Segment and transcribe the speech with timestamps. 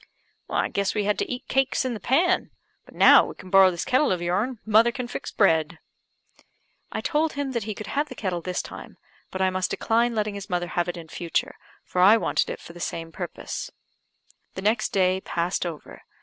[0.49, 2.49] "I guess we had to eat cakes in the pan;
[2.85, 5.77] but now we can borrow this kettle of your'n, mother can fix bread."
[6.91, 8.97] I told him that he could have the kettle this time;
[9.29, 11.53] but I must decline letting his mother have it in future,
[11.83, 13.69] for I wanted it for the same purpose.
[14.55, 16.01] The next day passed over.